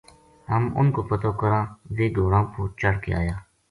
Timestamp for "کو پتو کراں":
0.95-1.63